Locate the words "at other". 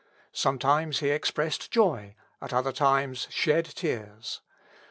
2.41-2.71